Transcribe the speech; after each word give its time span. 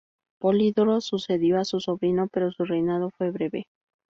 Polidoro 0.39 0.99
sucedió 0.99 1.59
a 1.59 1.63
su 1.63 1.79
sobrino, 1.79 2.27
pero 2.31 2.49
su 2.51 2.65
reinado 2.65 3.11
fue 3.11 3.29
breve. 3.29 3.67